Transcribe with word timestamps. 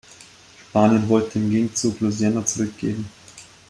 Spanien 0.69 1.07
wollte 1.09 1.37
im 1.37 1.51
Gegenzug 1.51 1.99
Louisiana 1.99 2.43
zurückgeben. 2.43 3.05